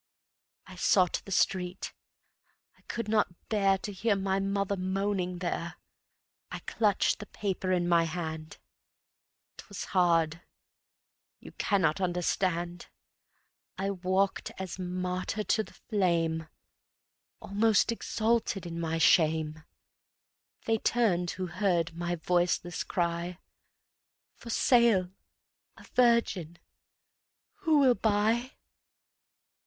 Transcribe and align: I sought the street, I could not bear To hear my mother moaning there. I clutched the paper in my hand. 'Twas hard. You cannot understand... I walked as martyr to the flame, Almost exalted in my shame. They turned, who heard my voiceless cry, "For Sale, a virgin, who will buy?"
I 0.65 0.77
sought 0.77 1.21
the 1.25 1.31
street, 1.31 1.93
I 2.75 2.81
could 2.87 3.07
not 3.07 3.49
bear 3.49 3.77
To 3.77 3.93
hear 3.93 4.15
my 4.15 4.39
mother 4.39 4.75
moaning 4.75 5.37
there. 5.37 5.75
I 6.49 6.57
clutched 6.65 7.19
the 7.19 7.27
paper 7.27 7.71
in 7.71 7.87
my 7.87 8.05
hand. 8.05 8.57
'Twas 9.57 9.83
hard. 9.83 10.41
You 11.39 11.51
cannot 11.51 12.01
understand... 12.01 12.87
I 13.77 13.91
walked 13.91 14.51
as 14.57 14.79
martyr 14.79 15.43
to 15.43 15.61
the 15.63 15.73
flame, 15.73 16.47
Almost 17.39 17.91
exalted 17.91 18.65
in 18.65 18.79
my 18.79 18.97
shame. 18.97 19.61
They 20.65 20.79
turned, 20.79 21.29
who 21.29 21.45
heard 21.45 21.93
my 21.95 22.15
voiceless 22.15 22.83
cry, 22.83 23.37
"For 24.33 24.49
Sale, 24.49 25.11
a 25.77 25.83
virgin, 25.93 26.57
who 27.57 27.77
will 27.77 27.93
buy?" 27.93 28.53